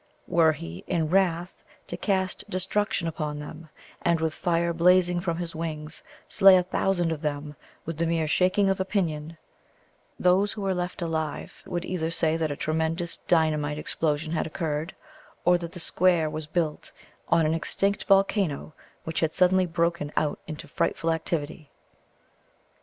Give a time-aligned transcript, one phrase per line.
[0.27, 3.69] Were he, in wrath, to cast destruction upon them,
[4.01, 8.27] and with fire blazing from his wings, slay a thousand of them with the mere
[8.27, 9.37] shaking of a pinion,
[10.19, 14.95] those who were left alive would either say that a tremendous dynamite explosion had occurred,
[15.45, 16.91] or that the square was built
[17.29, 18.73] on an extinct volcano
[19.03, 21.69] which had suddenly broken out into frightful activity.